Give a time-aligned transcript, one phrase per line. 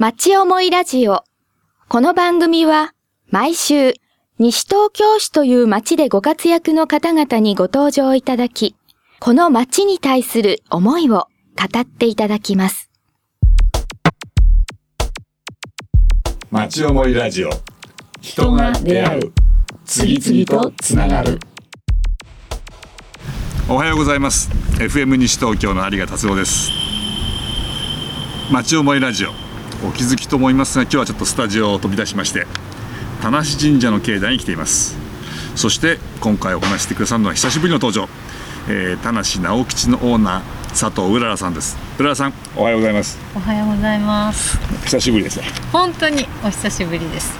[0.00, 1.24] 町思いラジオ。
[1.88, 2.94] この番組は
[3.30, 3.94] 毎週
[4.38, 8.76] 西東京市という町でご活躍の方々にご登場いただき、
[9.18, 11.26] この町に対する思いを
[11.56, 12.92] 語っていただきます。
[16.52, 17.50] 町思いラジオ。
[18.20, 19.32] 人が出会う。
[19.84, 21.40] 次々とつながる。
[23.68, 24.48] おはようございます。
[24.78, 26.70] FM 西東京の有賀達郎です。
[28.52, 29.47] 町思いラジオ。
[29.86, 32.46] お気づきと思いますが今日はちょっとスタジオを飛び出しまして
[33.22, 34.96] 田無神社の境内に来ています。
[35.56, 38.08] そして今回お話してくださるのは久しぶりの登場、
[38.68, 41.76] えー、田無直吉のオーナー佐藤うららさんです。
[41.98, 43.18] うららさんおはようございます。
[43.34, 44.58] おはようございます。
[44.84, 45.46] 久しぶりですね。
[45.72, 47.32] 本当にお久しぶりです。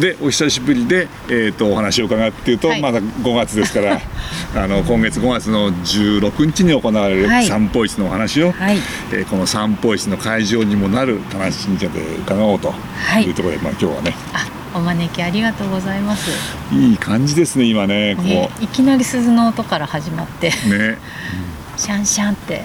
[0.00, 2.82] でお久しぶりで、えー、とお話を伺っていると、はい。
[2.82, 4.00] まだ5月ですから
[4.54, 7.46] あの今月5月の16日に行われるはい。
[7.46, 8.78] 散歩市のお話を、はい。
[9.12, 12.74] えーこの散歩市の会場にもなる田無神社で伺おうと
[13.18, 13.22] い。
[13.22, 14.14] いうところで、まあ、今日はね。
[14.34, 16.30] あ、お招きありがとうございます。
[16.72, 20.98] いい感じですね今ねここね、いきなり鈴の音から始まって、ね
[21.76, 22.64] シャンシャンって。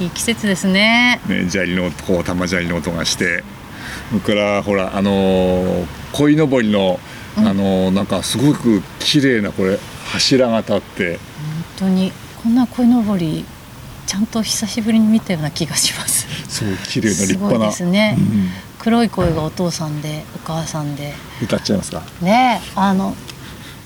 [0.00, 1.20] いい季節ですね。
[1.28, 3.44] ね砂利のこう玉砂利の音がして。
[4.10, 6.98] それからほらあのー鯉のぼりの、
[7.36, 11.16] あのーなんかすごく綺麗なこれ柱が立って。
[11.16, 11.20] 本
[11.76, 12.12] 当に。
[12.42, 13.44] こんな鯉のぼり
[14.06, 16.26] ちゃんと久しぶりに見たような気がします。
[16.48, 18.16] すごい綺麗な立すごい派なですね。
[18.18, 18.48] うん。
[18.80, 21.14] 黒い鯉がお父さんでお母さんで。
[21.40, 22.02] 歌っちゃいますか？
[22.20, 23.14] ねあの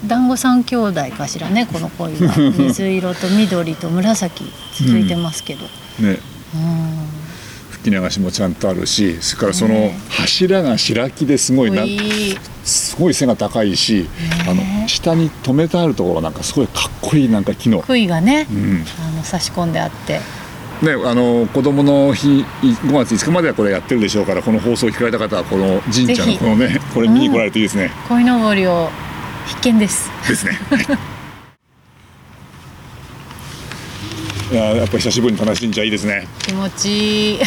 [0.07, 2.35] 団子三兄弟かしらねこの鯉は。
[2.59, 4.45] 水色と緑と紫
[4.79, 5.65] 続いてますけど。
[6.01, 6.19] ね。
[6.55, 7.07] うん。
[7.71, 9.99] 吹き流しもちゃんとあるしそれからそのね。
[10.09, 11.85] 柱が白木ですごいな
[12.65, 14.09] すごい背が高いし、
[14.49, 20.21] あの下に止めてあるところなんかすごいかっこいいなんか木の、杭がね、うん、ねあの差し込んであって。
[20.83, 28.91] あの子供の日5月5日まではこれやってるでしょうからこの放送を聞かれた方はこの神社のこのねこれ見に来られていいですね、鯉のぼりを
[29.47, 30.11] 必見です。
[30.29, 30.59] ですね。
[34.53, 34.55] い。
[34.55, 36.29] ややっぱ久しぶりに楽しんじゃいいですね。
[36.43, 37.39] 気持ちいい。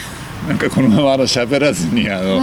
[0.48, 2.42] なんかこのままあの喋らずにあの、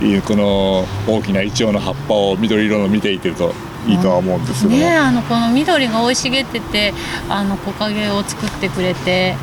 [0.00, 3.52] いいこの大きなイチョウの葉っぱを緑色の見ていてると
[3.86, 6.92] いいとは思うんですけども、ねあのこの緑が生い茂ってて
[7.28, 9.34] あの木陰を作ってくれて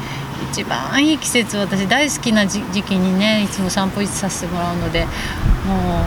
[0.52, 6.06] 一番いい季節私大好きな時時期にねいつも散歩させてもらうのでも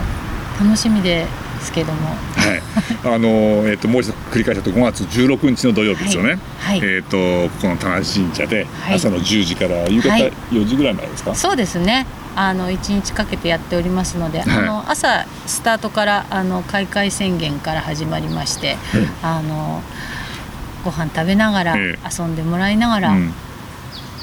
[0.61, 1.27] う楽しみで
[1.61, 2.09] すけども。
[2.09, 2.13] は
[2.55, 3.27] い、あの
[3.67, 6.39] えっ、ともう一度繰り返したと5月16日の土曜日ですよね。
[6.59, 6.79] はい。
[6.79, 6.89] はい。
[6.89, 8.95] えっ、とここの田無神社ではい。
[8.95, 10.31] 朝の10時から夕方はい。
[10.51, 11.35] 4時ぐらいまでですか？
[11.35, 12.05] そうですね。
[12.35, 14.57] あの1日かけてやっておりますので、はい。
[14.57, 18.77] あの朝スタートからあの開会宣言から始まりまして、
[19.21, 19.81] あの
[20.85, 23.33] ご飯食べながら、え遊んでもらいながら、うん。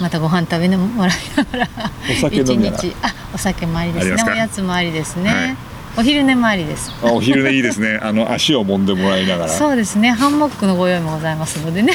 [0.00, 1.68] またご飯食べてもらいながら
[2.10, 2.82] お酒飲みながら。
[2.84, 4.22] 一日あお酒もありですね。
[4.26, 5.56] おやつもありですね、はい
[5.98, 7.98] お昼寝もありですあお昼寝いいですね。
[8.02, 9.50] あの足を揉んでもらいながら。
[9.50, 11.94] そうですねハンモックのご用意もございますのでね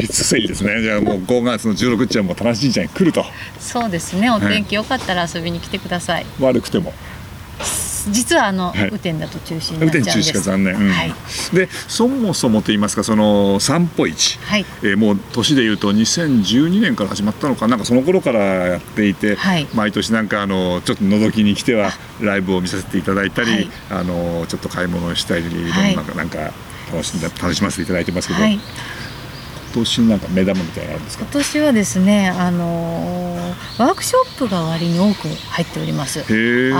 [0.00, 0.82] いいついいですね。
[0.82, 3.24] じゃあもう5月の16日はもう田無神社に来ると
[3.60, 6.92] そうですねお天気よかったら遊びに来てください、悪くても。
[8.10, 8.88] 実はあの、はい。
[8.88, 10.32] 雨天だと中止になっ雨天ちゃうんです。
[10.32, 10.74] 中止が残念。
[10.76, 10.90] うん。
[10.90, 11.14] はい、
[11.52, 14.38] でそもそもと言いますかその散歩市。
[14.44, 14.66] はい。
[14.82, 17.68] えーもう年でいうと2012年から始まったのか。
[17.68, 19.66] なんかその頃からやっていて、はい。
[19.74, 23.70] 毎年なんかあのちょっと覗きに来てはライブを見させていただいたり、はい。
[23.90, 26.52] あのちょっと買い物をしたり、はいなんかなんか
[26.92, 28.62] 楽しんだ楽しませていただいてますけど、はい、今
[29.74, 31.24] 年なんか目玉みたいなんですか？
[31.24, 33.38] 今年はですねあのー
[33.78, 36.20] ワークショップが割に多く入っております。
[36.20, 36.72] へえ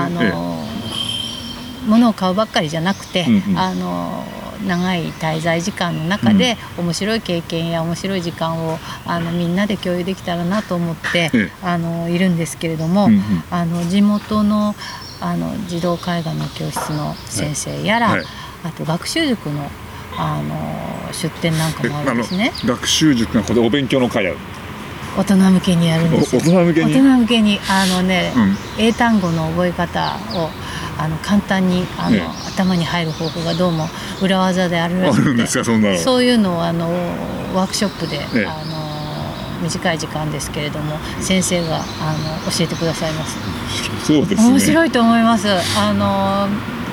[1.94, 3.58] あのを買うばっかりじゃなくて、うんうん。
[3.58, 11.50] あのー長い滞在時間の中で、面白い経験や面白い時間をあのみんなで共有できたらなと思って、ええ。
[11.62, 13.20] あのいるんですけれども、うんうん。
[13.50, 14.74] あの地元の
[15.20, 18.24] あの児童絵画の教室の先生やら、はい。
[18.64, 19.68] あと学習塾の
[20.16, 22.52] あの出店なんかえもあるんですね。
[22.64, 24.38] 学習塾がここでお勉強の会ある
[25.18, 26.40] 大人向けにやるんですよ。
[26.44, 26.92] お大人向けに？
[26.94, 28.56] 大人向けにあのね、うん。
[28.78, 30.48] 英単語の覚え方を
[30.96, 32.22] あの簡単にあの、ええ。
[32.54, 33.88] 頭に入る方法がどうも
[34.22, 35.46] 裏技であるらあしくて
[35.98, 36.88] そういうのをあの
[37.52, 38.46] ワークショップで、ええ。
[38.46, 38.88] あの
[39.60, 41.80] 短い時間ですけれども先生があ
[42.46, 43.36] の教えてくださいます。
[44.06, 44.48] そうですね。
[44.50, 45.48] 面白いと思います。
[45.76, 46.48] あの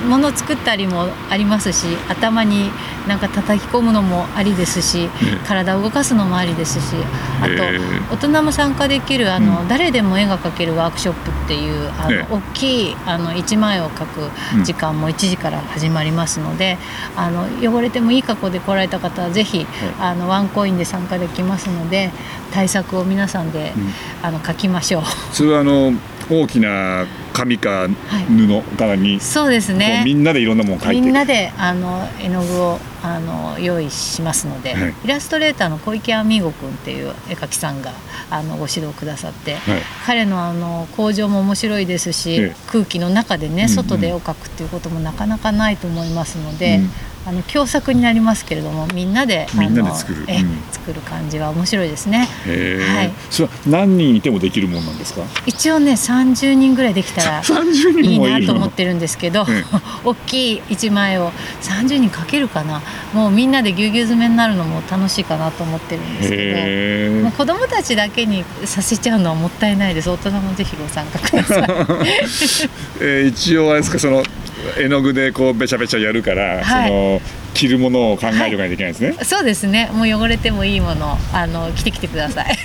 [0.05, 2.71] 物作ったりもありますし頭に
[3.07, 5.09] なんか叩き込むのもありですし、え
[5.47, 6.95] 体を動かすのもありですし
[7.41, 7.79] あと、ええ。
[8.11, 9.67] 大人も参加できるあの、うん。
[9.67, 16.77] 誰でも絵が描けるワークショップっていうあの、ええ大きいあの1枚を描く時間も1時から始まりますので、
[17.15, 19.65] あの汚れてもいい格好で来られた方はぜひ、
[19.99, 22.11] あのワンコインで参加できますので
[22.51, 23.93] 対策を皆さんで、うん。
[24.23, 25.03] あの書きましょう。
[25.31, 25.93] それはあの
[26.29, 27.05] 大きな
[27.35, 27.89] 紙かい。
[28.29, 30.03] 布柄に、そうですね。
[30.05, 31.01] みんなでいろんなものを描いて。
[31.01, 34.93] みんなであの絵の具をあの用意しますので、はい。
[35.03, 37.91] イラストレーターの小池アミーゴ君っていう絵描きさんが
[38.29, 39.81] あのご指導くださって、はい。
[40.05, 42.55] 彼のあの工場も面白いですし、ええ。
[42.67, 43.69] 空気の中でねうんうん。
[43.69, 46.89] 外で絵を描くっていうこともなかなかないと思いますので、うん
[47.27, 50.25] あの共作になりますけれどもみんなでみんなで作る。
[50.27, 50.61] えうん。
[50.71, 52.27] 作る感じは面白いですね。
[52.45, 53.11] はい。
[53.31, 55.23] それは何人いてもできるもんなんですか？
[55.47, 59.63] 一応ね30人ぐらいできたら30いいなと思ってるんですけど、ええ。
[60.05, 61.31] 大きい一枚を
[61.63, 62.83] 30人かけるかな。
[63.13, 70.09] もうみんなでぎゅうぎゅう詰めになるのも楽しいかなと思ってるんですけへどもう子供たちだけにさせちゃうのはもったいないです。
[70.11, 71.63] 大人もぜひご参加ください。
[73.01, 74.23] えー一応あれですかその
[74.77, 76.89] 絵の具でこうべちゃべちゃやるから、はい。
[76.89, 77.21] その
[77.55, 79.89] 着るものを考えておかないといけないですね、そうですね。
[79.93, 82.57] もう汚れてもいいものあの着てきてください。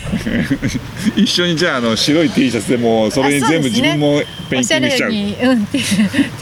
[1.17, 4.21] 一緒にじゃああの白い T シャツでもうそれに全部自分も
[4.51, 5.11] ペインおしゃれティングしちゃう。
[5.11, 5.79] に、うん、T,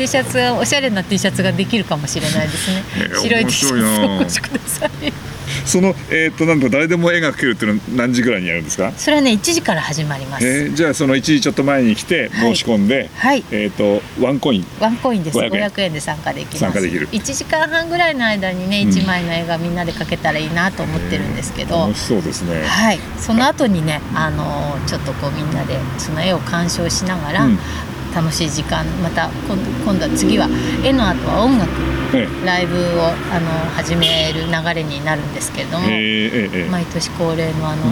[0.08, 2.82] シャツおしゃれな T シャツができるかもしれないですね。
[2.96, 5.27] えー白い T シャツをお越しください
[5.64, 8.92] そのえっ、となんと誰でも絵が描けるっていうのは何時ぐらいにやるんですか？
[8.96, 12.54] それはね1時から始まります、えーじゃあその1時ちょっと前に来てはい。
[12.54, 13.44] 申し込んで、はい。
[13.50, 14.66] えっ、とワンコイン。
[14.80, 15.38] ワンコインです。
[15.38, 16.58] 500 500, 円で参加できます。
[16.58, 17.08] 参加できる。
[17.08, 18.88] 1時間半ぐらいの間にねうん。
[18.90, 27.58] 1枚の絵がみんなで描けたらいいなと思ってるんですけど、楽しそうですね、はい、その後にね、あのちょっとこうみんなでその絵を鑑賞しながら、うん
[28.18, 30.48] 楽しい時間また今度今度は次は
[30.84, 31.70] 絵の後は音楽
[32.14, 36.66] えライブをあの始める流れになるんですけれども、ええーえーえ。
[36.66, 37.82] ー毎年恒例のあの、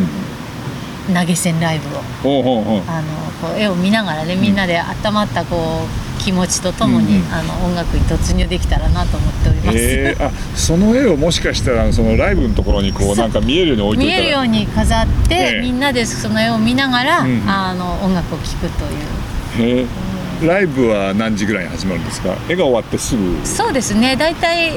[1.15, 3.09] 投げ銭ライブをあの
[3.41, 7.33] こう絵を見ながらねみんなで温まったこう気持ちとともに、うんうん。
[7.33, 9.79] あの音楽に突入できたらなと思っております。
[9.79, 14.21] えー、あその絵をもしかしたらそのライブのところにこうなんか見えるように置いといたら。
[14.23, 15.61] 見えるように飾って、ええ。
[15.61, 17.43] みんなでその絵を見ながら、うん。
[17.43, 19.27] うんあの音楽を聴くという。
[19.59, 20.06] へー
[20.43, 22.37] ライブは何時ぐらいに始まるんですか？
[22.49, 23.47] 絵が終わってすぐ。
[23.47, 24.17] そうですね。
[24.17, 24.69] 大体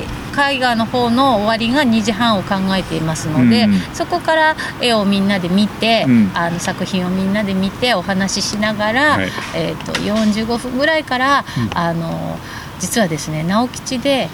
[0.52, 3.80] 絵画の方の終わりが2時半を考えていますので、うんうん。
[3.94, 6.32] そこから絵をみんなで見て、うん。
[6.34, 9.30] あの作品をみんなで見てお話ししながら、はい。
[9.56, 12.38] えー、と45分ぐらいから、あの
[12.80, 14.30] 実はですね直吉で、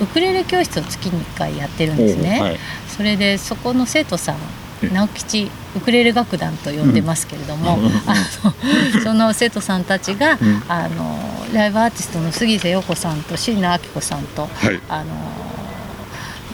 [0.00, 2.38] ウクレレ教室を月に1回やってるんですね。
[2.40, 2.58] おうはい。
[2.86, 4.38] それでそこの生徒さんえ
[4.92, 8.54] 直吉ウクレレ楽団と呼んでますけれども、あの
[9.02, 10.62] その生徒さんたちが、うん。
[10.68, 11.18] あの
[11.52, 14.80] ライブアーティストの杉瀬陽子さんと椎名明子さんと、はい。
[14.88, 15.04] あの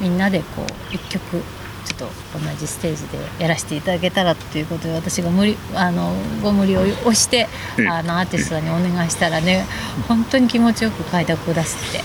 [0.00, 1.42] みんなでこう一曲
[1.84, 6.12] ちょっと同じステージでやらせていただけたらということで私が無理あの
[6.42, 7.48] ご無理を押して
[7.78, 7.88] ええ。
[7.88, 9.66] あのアーティストにお願いしたらね
[10.08, 12.04] 本当に気持ちよく快諾を出せて。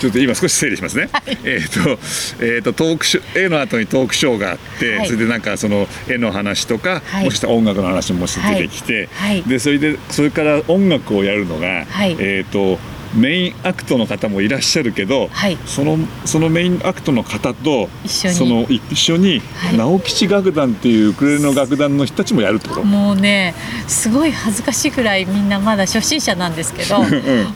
[0.00, 1.08] ちょっと今少し整理しますね。
[1.44, 1.98] えっ、と、
[2.44, 5.06] えっ、と、トークショー、絵の後にトークショーがあって、はい。
[5.06, 7.24] それでなんかその絵の話とか、はい。
[7.24, 9.42] もしかしたら音楽の話も出てきて、はい。
[9.42, 12.16] で、それで、それから音楽をやるのが、はい。
[12.18, 12.78] えっ、と、
[13.16, 15.56] メインアクトの方もいらっしゃるけど、はい。
[15.66, 18.34] そのそのメインアクトの方と一緒に。
[18.34, 19.76] その一緒に、はい。
[19.76, 23.54] 直吉楽団っていうウクレレの楽団の人たちもやるってこと、もうね
[23.86, 26.98] すごい恥ずかしいくらいみんなまだ初心者なんですけど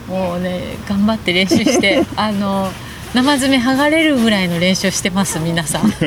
[0.07, 2.71] もうね頑張って練習して あの
[3.13, 5.93] 生爪剥がれるぐらいの練習をしてます皆さん。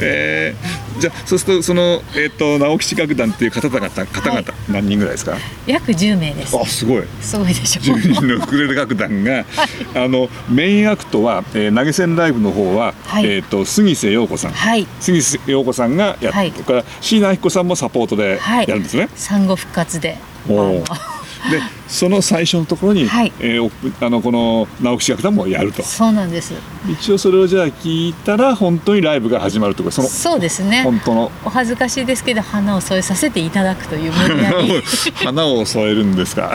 [0.00, 4.44] えーじゃあそうするとその、えー、と直吉楽団っていう方々方々、はい。
[4.68, 5.36] 何人ぐらいですか？
[5.66, 6.56] 約10名です。
[6.58, 7.04] あすごい。
[7.20, 7.82] すごいでしょ。
[7.82, 9.44] 10人のウクレレ楽団が、
[9.94, 13.26] あのメインアクトは、えー投げ銭ライブの方は、はい。
[13.26, 14.86] えー、と杉瀬陽子さん、はい。
[15.00, 18.68] 杉瀬陽子さんがやって、はから椎名彦さんもサポートではい。
[18.68, 19.08] やるんですね。
[19.14, 20.16] 産後復活で。
[20.48, 21.15] あおのー
[21.50, 23.32] でその最初のところに、はい。
[23.40, 23.70] えーお
[24.04, 25.82] あのこの直吉楽団もやると。
[25.82, 26.54] そうなんです。
[26.90, 30.82] 一応それをじゃあ聞いたら本当にライブが始まるとかそのそうですね。
[30.82, 31.30] 本当の。
[31.44, 34.82] お恥ずかしいですけど花を添えさせていただくという無理やり。
[35.24, 36.54] 花を添えるんですか？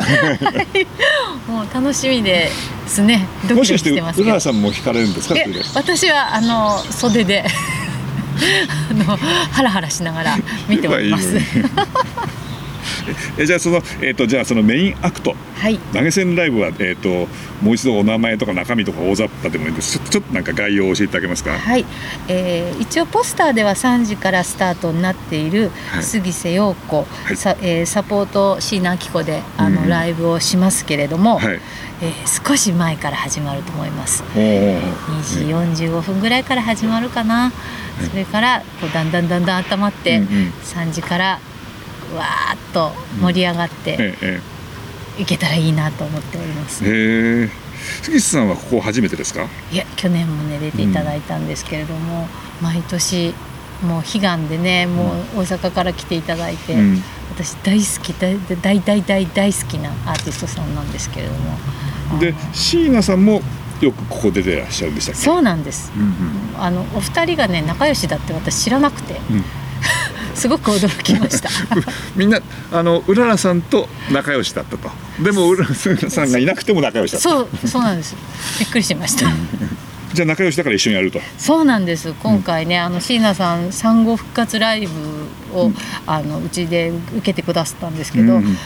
[1.47, 2.49] もう楽しみで
[2.87, 3.27] すね。
[3.47, 4.25] ドキドキもしかしてしてますけど。
[4.25, 5.35] 宇川さんも弾かれるんですか？
[5.75, 7.45] 私はあの袖で
[8.89, 9.03] あの
[9.51, 11.35] ハラハラしながら見ております。
[13.37, 15.35] えじゃあその、えー、とじゃあそのメインアクト。
[15.57, 15.77] はい。
[15.93, 17.27] 投げ銭ライブは、えー、と
[17.61, 19.97] もう一度お名前とか中身とか大雑把でもいいんです。
[19.97, 21.51] ちょっとちょっとなんか概要を教えていただけますか？
[21.57, 21.85] はい、
[22.27, 26.03] えー一応ポスターでは3時からスタートになっているはい。
[26.03, 27.35] 杉瀬陽子、はい。
[27.37, 31.59] さえーサポート椎名明子であの、うんライブをしますけれども、はい。
[32.01, 32.11] えー
[32.47, 34.23] 少し前から始まると思います。
[34.35, 34.79] おー。
[34.79, 37.51] 2時45分ぐらいから始まるかな、
[38.09, 40.53] それからこうだんだんだんだん温まって、うんうん。
[40.63, 41.39] 3時から
[42.15, 42.91] わーっと
[43.21, 44.41] 盛り上がってえ
[45.17, 46.83] えいけたらいいなと思っております。
[46.85, 47.49] ええへえ。
[48.03, 49.47] 杉内さんはここ初めてですか？
[49.71, 52.27] いや去年もね出ていただいたんですけれども、
[52.61, 53.33] 毎年
[53.83, 57.03] もう悲願でねもう大阪から来ていただいて、うん。
[57.33, 61.57] 私大好き大大大大大好きなアーティストさんなんですけれども。
[62.19, 63.41] で椎名さんも
[63.79, 65.21] よくここ出てらっしゃるんでしたっけ？
[65.21, 65.91] そうなんです。
[65.95, 66.11] うんうん。
[66.61, 69.43] あのお二人がね仲良しだって私知らなくて、うん
[70.41, 71.49] すごく驚きました。
[72.17, 74.89] みんなあのうららさんと仲良しだったと。
[75.21, 77.29] でもうららさんがいなくても仲良しだった。
[77.29, 78.15] そうそうなんです。
[78.59, 79.27] びっくりしました。
[80.13, 81.21] じゃあ仲良しだから一緒にやると。
[81.37, 82.11] そうなんです。
[82.23, 85.71] 今回ね、あの椎名さん産後復活ライブを、
[86.07, 88.57] あのうちで受けてくださったんですけど、うん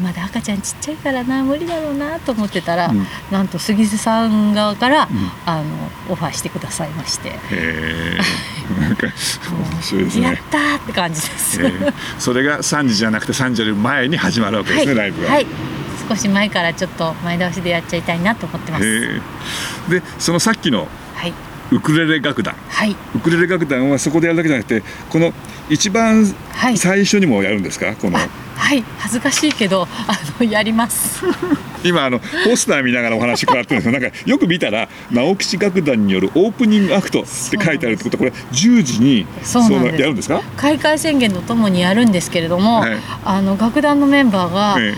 [0.00, 3.06] まだ赤ちゃんちっちゃいからな無理だろうなと思ってたら、うん。
[3.30, 5.08] なんと杉瀬さん側から、ん。
[5.46, 5.64] あの
[6.10, 8.18] オファーしてくださいまして、へえ
[8.80, 11.62] なんか面白いですやっねたーって感じです。
[11.62, 11.94] えー。
[12.18, 15.30] それが3時じゃなくて3時より前に始まるわけですね、ライブが。
[15.30, 15.46] はい、
[16.08, 19.20] 少し前からちょっと前倒しでやっちゃいたいなと思ってます。
[19.88, 21.34] でそのさっきのはい、
[21.72, 22.54] ウクレレ楽団。
[22.68, 25.32] はい、ウクレレ楽団はそこでやるだけじゃなくてこの
[25.68, 26.78] 一番はい。
[26.78, 31.24] 最初にもやるんですか、このあはい、恥ずかしいけど、あのやります。
[31.84, 37.28] 今あのポスター見ながらお話伺ってるんですけどなんかよく見たら直吉楽団によるオープニングアクトって
[37.64, 40.00] 書いてあるってことはこれ10時にそうなんです。
[40.00, 40.42] やるんですか？
[40.56, 42.96] 開会宣言とともにやるんですけれども、はい。
[43.24, 44.94] あの楽団のメンバーが、え。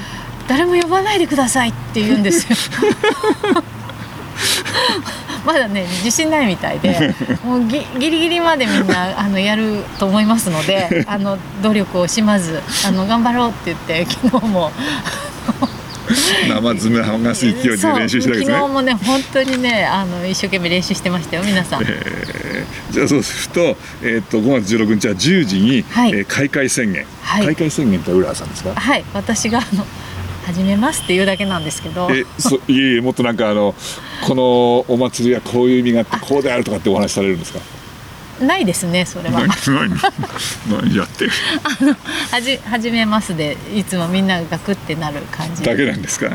[0.49, 2.57] 誰も呼ばないでくださいって言うんですよ。
[5.45, 14.73] まだね自信ないみたいで もうぎギリギリまでみんなあのやると思いますので あの努力をしまずあの頑張ろうって言って 昨日も。
[16.49, 18.59] 生爪を剥がす勢いで練習してたわけですそう昨日ね。
[18.69, 21.83] もね本当にねあの一生懸命練習してましたよ皆さん。
[21.83, 22.41] えー
[22.91, 26.11] じゃあそうすると,、えー、と5月16日は10時に、はい。
[26.11, 27.45] えー開会宣言、はい。
[27.47, 28.75] 開会宣言って浦和さんですか？
[28.75, 29.87] はい私があの
[30.53, 32.09] 始めますっていうだけなんですけど。
[32.11, 33.75] えそいえいえもっとなんかあの
[34.27, 37.61] このお祭りはこういう意味があってこうであるとかってお話しされるんですか？
[38.41, 39.41] ないですねそれは。
[39.41, 39.49] 何。
[39.49, 39.91] 何
[40.89, 41.27] 何やって。
[41.27, 41.31] る
[41.81, 41.95] あの
[42.33, 45.63] はじ始めますでいつもみんながガクってなる感じ。
[45.63, 46.35] だけなんですか？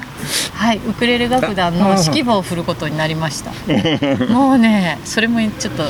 [0.53, 3.51] はいウクレレ楽団の指揮棒を振ることになりました。
[4.31, 5.83] もうねそれもちょっと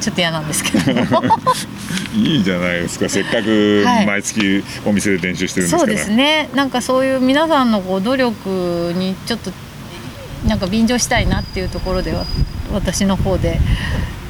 [0.00, 0.92] ちょっと嫌なんですけど。
[2.14, 3.08] いいじゃないですか。
[3.08, 4.06] せっかくはい。
[4.06, 6.48] 毎月お店で練習してるんですから、そうですね。
[6.54, 9.52] なんかそういう皆さんのこう努力にちょっと
[10.46, 12.24] なんか便乗したいなっていうところでは
[12.72, 13.58] 私の方で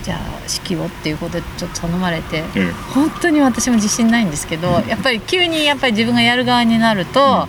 [0.03, 7.47] じゃあ指揮をっていうことでちょっと頼まれて、え本当に私も自信ないんですけどやっぱり急にやっぱり自分がやる側になると、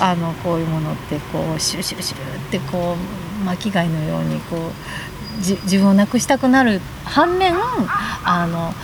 [0.00, 2.96] あのこういうものってこうシュルシュルシュルってこ
[3.42, 7.54] う巻き貝のようにこうじ自分をなくしたくなる反面
[8.24, 8.74] あの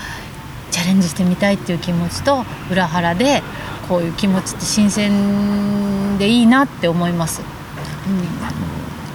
[0.70, 3.42] チャレンジしてみたいっていう気持ちと裏腹で
[3.88, 7.42] こういう気持ちって新鮮でいいなって思います。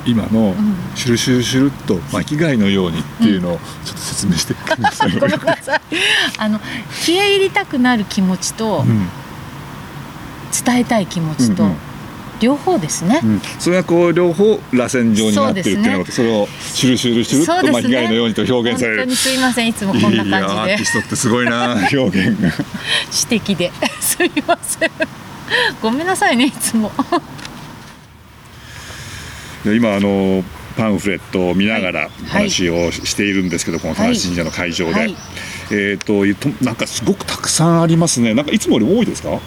[0.06, 0.76] 今のん。
[0.96, 5.82] シュルシュルシュルっと巻き貝のようにっていうのをちょっと説明してください、 ごめんなさい。
[6.38, 9.08] あの消え入りたくなる気持ちとうん。
[10.66, 11.78] 伝えたい気持ちと、うんうん
[12.42, 13.22] 両方ですね。
[13.24, 17.72] うん、それがこう両方螺旋状になってるっていうのがそ,、れをシュルシュルシュルっとね。
[17.72, 18.98] 巻き貝のようにと表現される。
[18.98, 19.68] 本当にすいません。
[19.68, 20.36] いつもこんな感じで。
[20.36, 22.50] アーティストってすごいな表現が。
[23.30, 24.24] 指摘です。
[24.24, 24.92] いません。
[25.82, 26.92] ごめんなさいねいつも。
[29.64, 30.44] で今あの
[30.76, 32.10] パンフレットを見ながらはい。
[32.50, 35.16] 話をしているんですけど、この田無神社の会場で、はい。
[35.72, 38.34] えっ、ととなんかすごくたくさんありますね。
[38.34, 39.40] なんかいつもより多いですか？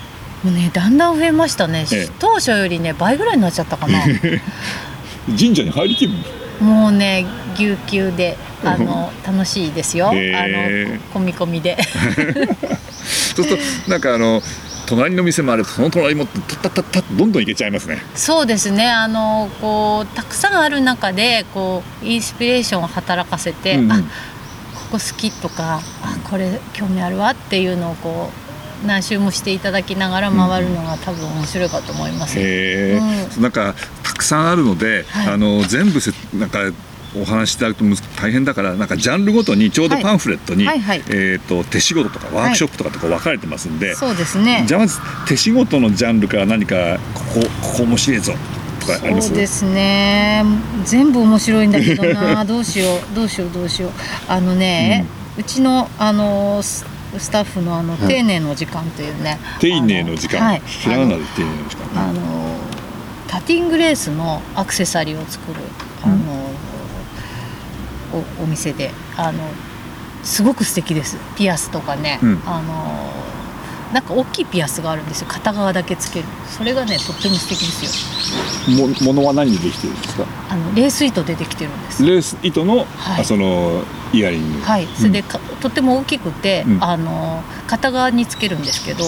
[0.45, 2.09] もうねだんだん増えましたね、ええ。
[2.19, 4.01] 当初よりね倍ぐらいになっちゃったかな。
[5.39, 6.13] 神社に入りきる？
[6.61, 10.37] もうねぎゅうぎゅうであの楽しいですよ、へえ。
[10.37, 11.79] あの込み込みで。
[13.35, 14.43] そうするとなんかあの
[14.87, 18.03] 隣の店もあるとその隣もタッタッタッタッとどんどん行けちゃいますね。
[18.15, 18.87] そうですね。
[18.91, 23.93] あのこうたくさんある中でこうインスピレーションを働かせて、うんうん。
[23.93, 28.44] あここ好きとかあこれ興味あるわっていうのをこう
[28.87, 32.39] 何周もしていただきながら回るのが多分面白いかと思います。
[32.39, 33.01] へえ、
[33.41, 35.29] なんかたくさんあるので、はい。
[35.35, 36.61] あの全部せなんか
[37.17, 37.85] お話しいただくと
[38.21, 40.03] 大変だからなんかジャンルごとにちょうどはい。
[40.03, 41.03] パンフレットに、はいはい。
[41.11, 44.65] えっ、と手仕事とかワークショップとかとか分かれてますんで、そうですね。
[44.67, 48.33] じゃあまず手仕事のジャンルから何かここここ面白いぞ
[48.81, 49.29] とかあります？
[49.29, 50.45] そうですね。
[50.85, 52.45] 全部面白いんだけどな。
[52.47, 53.91] どうしようどうしようどうしよう。
[54.29, 55.07] あのね、
[55.39, 56.85] うちのあのス
[57.19, 57.99] スタッフのあの、い。
[57.99, 59.39] 丁寧の時間というね。
[59.61, 60.63] 丁寧の時間、あはい。
[60.67, 62.21] ひらがなで丁寧の時間、あの
[63.29, 65.61] タティングレースのアクセサリーを作る
[66.03, 66.15] あの、
[68.39, 69.39] おお店であの
[70.23, 71.19] すごく素敵です。
[71.37, 72.43] ピアスとかね、うん。
[72.47, 73.11] あの
[73.95, 75.29] なんか大きいピアスがあるんですよ。
[75.31, 76.25] 片側だけつける。
[76.49, 78.77] それがねとっても素敵ですよ。
[78.77, 80.27] もものは何でできてるんですか？
[80.51, 82.05] あのレース糸でできてるんです。
[82.05, 83.21] レース糸の、はい。
[83.21, 84.61] あそのイヤリング。
[84.63, 86.83] はい、それでか、とっても大きくて、うん。
[86.85, 89.05] あの片側につけるんですけど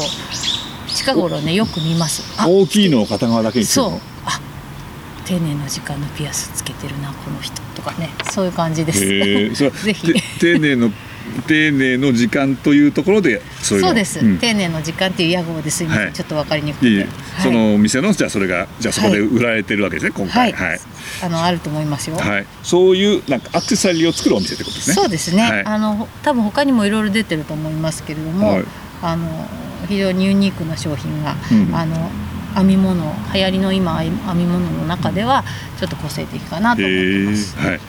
[0.89, 2.23] 近近頃ねよく見ます。
[2.41, 3.93] あ大きいのを片側だけにするそう。
[3.95, 4.41] のあ
[5.25, 8.11] 丁寧な時間のピアスつけてるなこの人とかね。
[8.31, 9.01] そういう感じです。
[9.85, 10.13] ぜひ。
[10.13, 10.93] て丁寧の
[11.47, 13.89] 丁寧の時間というところでそういうの。
[13.89, 14.39] そうです、ん。
[14.39, 16.13] 丁寧の時間っていう屋号ですいません、はい。
[16.13, 17.09] ちょっと分かりにくくて、いいはい。
[17.43, 20.81] そのお店のじゃあそれがじゃあそこで売られてるわけですね、今はい、回はい、
[21.23, 22.47] あのあると思いますよ、はい。
[22.63, 24.95] そういうなんかアクセサリーを作るお店ってことですね。
[24.95, 25.65] そうですね、はい。
[25.65, 28.65] あのほ多分他にもいろいろ出てると思いますけれども、はい。
[29.03, 29.49] あの
[29.89, 31.75] 非常にユニークな商品が、うん。
[31.75, 32.11] あの
[32.57, 35.45] 編み物流行りの今編み物の中では
[35.79, 37.81] ちょっと個性的かなと思ってます、へーはい。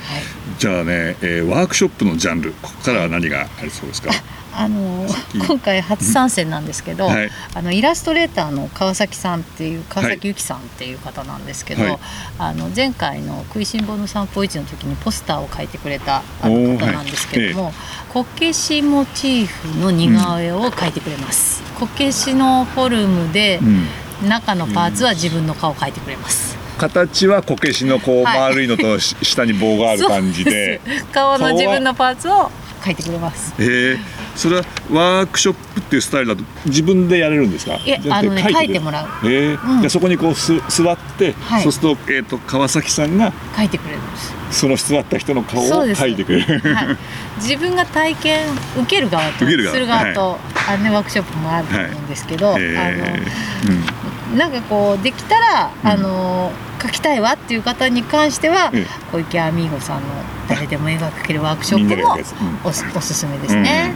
[0.60, 4.12] じゃあね、えーワークショップのジャンルここからは何がありそうですか？
[4.60, 7.30] あのき今回初参戦なんですけど、はい。
[7.54, 12.00] あのイラストレーターの川崎さんっていう川崎由紀さんっていう方なんですけど、はい。
[12.40, 17.74] あの前回の「食いしん坊の散歩市」の時にポスターを描いてくれたあの方なんですけども、
[18.12, 23.88] こけしモチーフの似顔絵を描いてくれます、こけしのフォルムでうん
[24.24, 30.82] 中のパーツは自分の顔を描いてくれます、形はこけしのこうはい丸いのとし下に棒がある感じで。
[31.12, 32.50] 顔の自分のパーツを
[32.82, 33.54] 描いてくれます。
[33.60, 33.64] え。
[33.96, 33.98] ー、
[34.36, 37.74] それはワークショップっていうスタイルだと自分でやれるんですか？
[37.74, 39.08] いえじゃなくあのねくれ描いてもらう。
[39.24, 39.56] え。
[39.56, 39.90] ーうん。
[39.90, 41.64] そこにこうす座って、はい。
[41.64, 44.34] そうすると,、えー、と川崎さんが描いてくれるんです。
[44.52, 46.04] その座った人の顔をそうです。
[46.04, 46.60] 描いてくれる。
[46.74, 46.98] はい、
[47.38, 48.46] 自分が体験
[48.78, 55.90] 受ける側とする側と、あのねワークショップもあると思うんですけど、えーうんあのなんかこうできたら、うん。
[55.90, 60.08] あの描きたいわっていう方に関しては、ええ小池アミーゴさんの
[60.48, 62.18] 誰でも絵が描けるワークショップも
[62.64, 63.94] おすおすすめですね。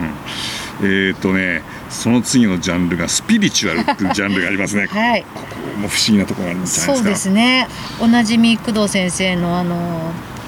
[0.80, 1.08] うんうんうん。
[1.08, 4.86] えっ、とねその次のジャンルがスピリチュアルっていうジャンルがありますね。
[4.90, 6.94] はい、ここも不思議なところがあるんじゃないですか。
[6.96, 7.68] そうですね。
[8.00, 9.76] おなじみ工藤先生のあの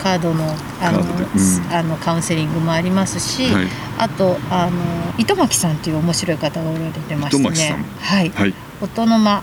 [0.03, 1.75] カードのあのうん。
[1.75, 3.69] あのカウンセリングもありますし、はい。
[3.99, 4.73] あとあの
[5.19, 7.85] 糸巻さんという面白い方がおられてましてね。
[8.01, 8.33] はい。
[8.35, 8.55] はい。
[8.81, 9.43] 音の間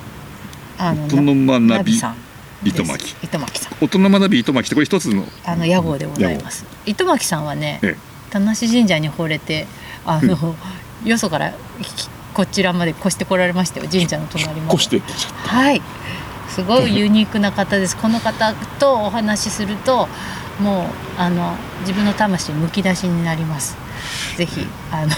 [0.84, 2.16] あの音の間ナビさん
[2.64, 2.82] です。
[2.82, 3.16] 糸巻。
[3.22, 3.74] 糸巻さん。
[3.80, 6.66] 大人学び糸巻ってこれ一つのあの屋号でございます。
[6.88, 7.96] 糸巻さんはねえ
[8.32, 9.68] 田無神社に惚れて
[10.06, 10.56] あの、
[11.06, 11.52] よそから
[11.84, 13.88] きこちらまで越してこられましたよ。
[13.92, 14.74] 神社の隣まで。
[14.74, 15.82] 越してってちゃっはい。
[16.50, 17.96] すごいユニークな方です。
[17.96, 20.08] この方とお話しすると
[20.60, 20.86] もう
[21.20, 23.78] あの自分の魂むき出しになります。
[24.36, 25.12] ぜひあの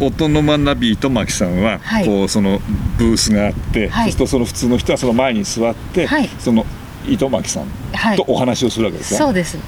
[0.00, 2.06] 音の間ナビ糸巻さんは、はい。
[2.06, 2.60] こうその
[2.98, 4.12] ブースがあって、はい。
[4.12, 6.28] そうするとその普通の人はその前に座って、はい。
[6.38, 6.66] その
[7.08, 8.16] 糸巻さんはい。
[8.16, 9.58] とお話をするわけですか、そうです。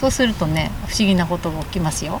[0.00, 2.20] そうするとね不思議なことが起きますよ。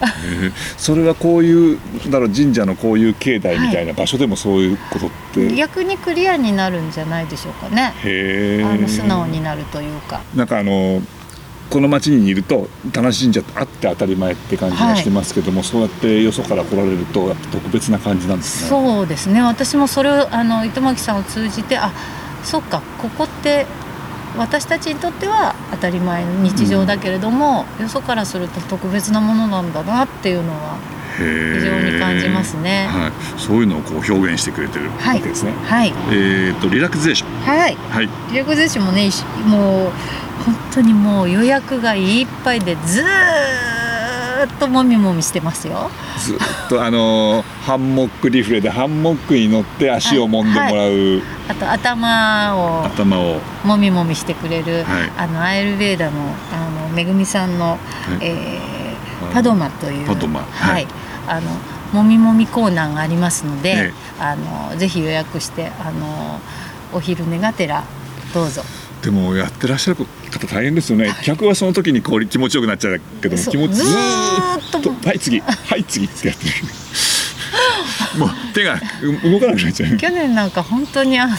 [0.00, 1.78] へえそれはこういう
[2.10, 7.94] だろう神社のこういう境内みたいな場所でもそういうことって、逆にクリアになるんじゃないでしょうかね。
[8.04, 10.20] へえ素直になるというか。
[10.34, 11.00] なんかあの
[11.70, 18.68] この町にいると田無神社ってあって当たり前って感じがしてますけども、そうやってよそから来られると特別な感じなんですね。
[18.70, 21.92] そうですね私もそれをあの糸巻さんを通じてあ
[22.44, 23.66] そっかここって
[24.36, 30.78] 私たちにとっては当たり前の日常だけれども、よそからすると特別なものなんだなっていうのは
[31.18, 32.86] 非常に感じますね。
[32.86, 35.20] はい、そういうのをこう表現してくれてるわはい。
[35.20, 35.52] けですね。
[35.64, 35.92] はい。
[36.12, 37.30] えっ、とリラクゼーション。
[37.42, 37.76] はい。
[37.90, 38.08] はい。
[38.30, 39.10] リラクゼーションもね
[39.46, 39.92] もう
[40.44, 45.90] 本当にもう予約がいっぱいでずーっともみもみしてますよ。
[46.18, 52.84] ずっとあのハンモックリフレでハンモックに乗って足を揉んでもらう、あと頭を。
[52.84, 53.40] 頭を。
[53.64, 55.12] もみもみしてくれる、はい。
[55.16, 56.20] あのアイルベーダの
[56.52, 57.78] あのめぐみさんの、
[58.20, 58.86] えー
[59.32, 60.06] パドマという。
[60.06, 60.40] パドマ。
[60.40, 60.86] ははいい、
[61.26, 61.50] あの
[61.92, 64.22] もみもみコーナーがありますので、ええ。
[64.22, 66.40] あのぜひ予約してあの
[66.92, 67.84] お昼寝がてら
[68.32, 68.62] どうぞ。
[69.02, 74.80] でもやってらっしゃる方大変ですよね、客はその時にこう気持ちよくなっちゃうけども気持ちずっっと。
[74.80, 76.52] とはい次はい次ってやってる。
[78.18, 78.80] もう手が
[79.24, 79.96] う動かなくなっちゃう。
[79.96, 81.36] 去年なんか本当にあの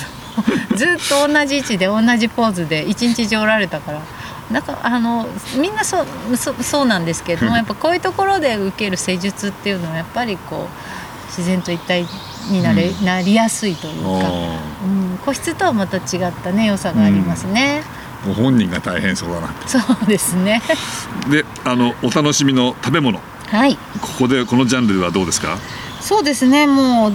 [0.76, 4.02] ずっと同じ位置で同じポーズで一日中おられたから
[4.52, 5.28] なんかあの
[5.60, 12.06] みんなそうそそうなんですけれどもやっぱこういうところで受ける施術っていうのはやっぱりこう自然と一体
[12.50, 20.62] になれ、うなりやすいというか、あうん、個室とはまた違ったね良さがありますね、ーもう本人が大変そうだなそうですね。
[21.30, 23.20] であのお楽しみの食べ物。
[23.48, 23.76] はい。
[23.76, 23.80] こ
[24.20, 25.58] こでこのジャンルではどうですか？
[26.00, 26.68] そうですね。
[26.68, 27.12] もう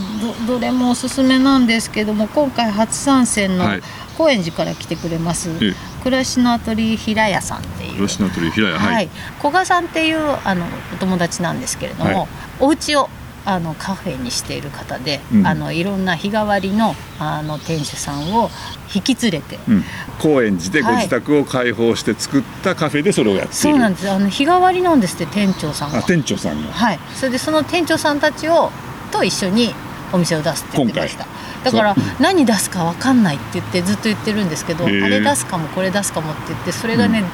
[0.46, 3.82] どどれもおすすめなんですけども今回初参戦のはい。
[4.18, 5.74] 高円寺から来てくれます、ええ。
[6.02, 8.06] 暮らしのアトリエ平屋さんっていう。
[8.06, 12.28] 吉野鳥平屋はい、はい、古賀さんっていうあのお友達なんですけれども、はい。
[12.60, 13.08] お家を
[13.44, 15.46] あのカフェにしている方で、うん。
[15.46, 18.50] あのいろんな日替わりのあの店主さんを
[18.94, 19.84] 引き連れて、うん、
[20.20, 24.10] 高円寺でご自宅を開放して作ったカフェでそれをやっている、そうなんです。
[24.10, 25.98] あの日替わりなんですって店長さんが。
[25.98, 26.72] あ店長さんが。
[26.72, 26.98] はい。
[27.14, 28.70] それでその店長さんたちを
[29.10, 29.74] と一緒に
[30.12, 31.26] お店を出すって言ってました。
[31.64, 37.24] だから何出すか分かんないって言ってずっと言ってるんですけどあれ出すかもこれ出すかもって言ってそれがね、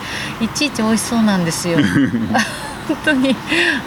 [0.40, 1.78] いちいち美味しそうなんですよ。
[1.78, 1.84] 本
[3.04, 3.34] 当に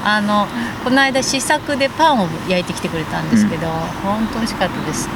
[0.04, 0.48] あの
[0.84, 3.68] この間試作でパンを焼いてきてくれたんですけど、
[4.04, 5.10] 本当美味しかったです。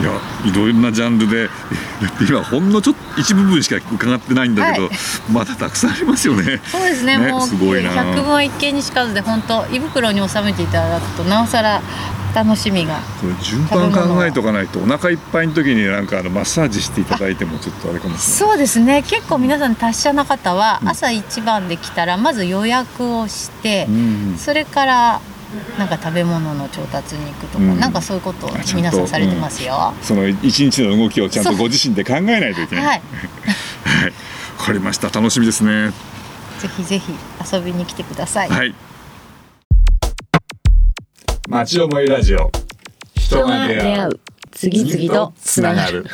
[0.00, 0.10] いや
[0.44, 1.48] いろんなジャンルで
[2.28, 4.92] 今ほんのちょっと一部分しか伺ってないんだけど、はい。
[5.30, 6.60] まだたくさんありますよね。
[6.66, 7.18] そうですね。
[7.18, 7.90] ねもうすごいな。
[7.90, 11.80] 百聞は一見にしかずで本当胃袋に収めていただくとなおさら
[12.34, 25.20] 楽しみがこれ順番考えとかないとお腹いっぱいの時になんかあのマッサージしていただいてもちょっとあれかもしれないそうですね結構皆さん達者な方は朝一番で来たらまず予約をして、うんそれから
[25.78, 29.92] なんか食べ物の調達に行くとか、うんなんかそういうことを皆さんされてますよ。
[30.00, 32.84] その一日の動きをちゃんとご自身で考えないといけない。
[32.86, 33.02] はい、
[33.84, 34.06] はい、
[34.58, 35.10] わかりました。
[35.10, 35.90] 楽しみですね。
[36.58, 37.12] ぜひぜひ
[37.52, 38.48] 遊びに来てください。
[38.48, 38.74] はい。
[41.48, 42.50] 町思いラジオ。
[43.14, 44.20] 人が出会う。
[44.52, 46.04] 次々とつながる。
[46.04, 46.10] る。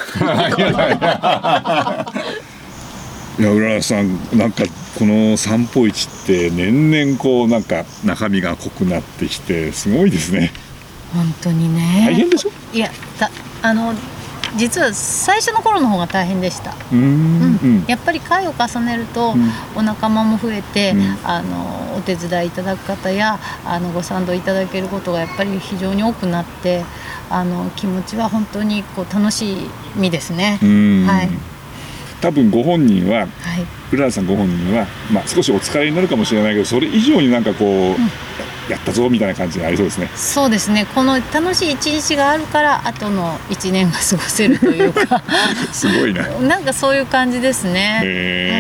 [3.38, 4.64] いや、浦原さん、なんか、
[4.98, 10.50] この散歩市って年々こう、なんか中身が濃くなってきて、すごいですね。
[11.14, 12.04] 本当にね。
[12.06, 12.50] 大変でしょ？
[12.72, 13.30] いや、た
[13.62, 13.94] あの
[14.56, 16.70] 実は最初の頃の方が大変でした。
[16.70, 17.60] うーん。
[17.62, 17.84] うん。
[17.86, 26.84] やっぱり回を重ねると、うんお仲間も増えて、うんあのお手伝いいただく方やあのご賛同いただけることがやっぱり非常に多くなって
[27.28, 29.56] あの気持ちは本当にこう楽し
[29.96, 30.58] みですね。
[30.62, 31.28] うんはい
[32.20, 33.28] 多分ご本人ははい、
[33.92, 37.96] 浦原さんご本人は、まあ、少しお疲れになるかもしれないけどそれ以上になんかこう、
[38.68, 40.10] やったぞみたいな感じがありそうですね。
[40.14, 45.22] そうですねこの楽しい一日があるから後の一年が過ごせるというか
[45.72, 46.26] すごいな。
[46.40, 48.00] なんかそういう感じですね。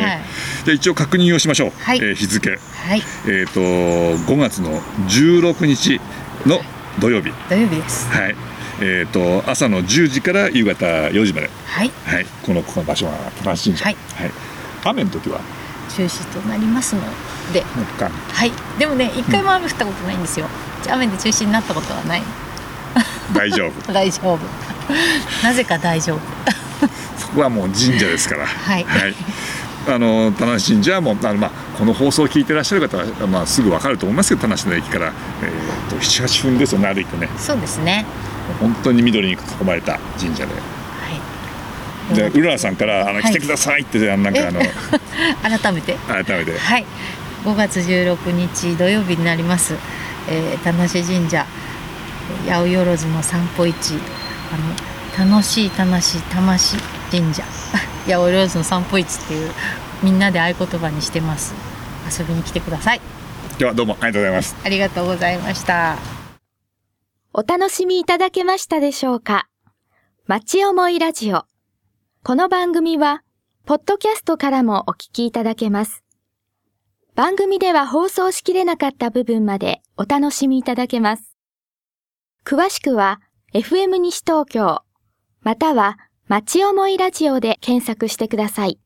[0.04, 1.72] はいじゃあ一応確認をしましょう。
[1.80, 6.00] はいえー日付、はい、えっ、と5月の16日
[6.44, 6.60] の
[6.98, 7.32] 土曜日。
[7.48, 8.08] 土曜日です。
[8.10, 8.36] はい。
[8.80, 11.50] えっ、と朝の10時から夕方4時まで。
[11.66, 12.26] はい、はい。
[12.42, 13.86] このこの場所は正しいんじゃ。
[13.86, 13.96] はい
[14.84, 15.40] 雨の時は？
[15.98, 17.02] 中止となりますの
[17.52, 17.64] で、
[18.32, 18.52] はい。
[18.78, 20.46] でもね、一回も雨降ったことないんですよ。
[20.88, 22.22] 雨で中止になったことはない。
[23.34, 23.72] 大丈夫。
[23.92, 24.38] 大丈夫。
[25.42, 26.20] なぜか大丈夫。
[27.18, 28.46] そこはもう神社ですから。
[28.46, 29.14] はいはい。
[29.88, 37.28] あの田無神社はもうあのまあこの放送を聞いてらっしゃる方はまあすぐわかると思いますけど田無の駅からえっ、と7、8分ですよね歩いてね。
[37.38, 38.04] そうですね。
[38.60, 40.77] 本当に緑に囲まれた神社で。
[42.08, 42.30] はい。
[42.30, 44.60] で、うららさんからあのはい来てくださいってなんかあの
[45.60, 45.94] 改めて。
[46.06, 46.58] 改めて。
[46.58, 46.84] はい。
[47.44, 49.74] 5月16日土曜日になります。
[50.28, 51.46] えー、田無神社
[52.46, 53.94] 八百万の散歩市
[54.52, 56.76] あの楽しい田無魂
[57.10, 57.42] 神社
[58.06, 59.50] 八百万の散歩市っていう
[60.02, 61.54] みんなで合言葉にしてます。
[62.18, 63.00] 遊びに来てください。
[63.58, 64.56] ではどうもありがとうございます。
[64.64, 65.96] ありがとうございました。
[67.32, 69.48] お楽しみいただけましたでしょうか？
[70.26, 71.44] 町思いラジオ。
[72.24, 73.22] この番組は、
[73.64, 76.04] ポッドキャストからもお聞きいただけます。
[77.14, 81.38] 番組では放送しきれなかった部分までお楽しみいただけます。
[82.44, 83.20] 詳しくは、
[83.54, 84.82] FM 西東京、
[85.40, 88.78] または、町思いラジオで検索してください。